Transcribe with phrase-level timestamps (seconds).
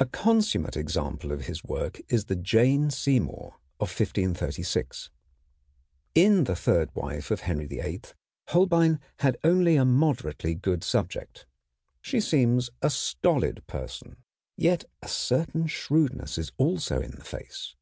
[0.00, 5.10] A consummate example of his work is the Jane Seymour of 1536.
[6.12, 8.00] In the third wife of Henry VIII
[8.48, 11.46] Holbein had only a moderately good subject.
[12.00, 14.16] She seems a stolid person.
[14.56, 17.76] Yet a certain shrewdness is also in the face.